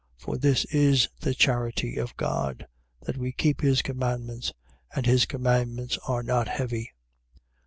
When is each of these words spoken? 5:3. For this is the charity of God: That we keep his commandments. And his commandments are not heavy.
5:3. 0.17 0.21
For 0.25 0.37
this 0.39 0.65
is 0.73 1.09
the 1.19 1.35
charity 1.35 1.97
of 1.97 2.17
God: 2.17 2.65
That 3.03 3.17
we 3.19 3.31
keep 3.31 3.61
his 3.61 3.83
commandments. 3.83 4.51
And 4.95 5.05
his 5.05 5.27
commandments 5.27 5.99
are 6.07 6.23
not 6.23 6.47
heavy. 6.47 6.91